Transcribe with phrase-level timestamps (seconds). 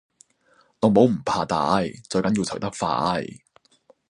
[0.81, 1.55] 綠帽唔怕戴
[2.09, 3.23] 最緊要除得快